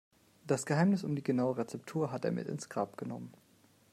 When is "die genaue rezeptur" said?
1.15-2.11